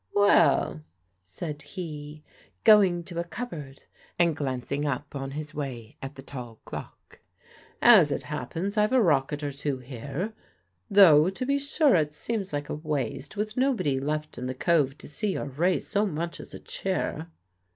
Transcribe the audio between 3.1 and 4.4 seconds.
a cupboard, and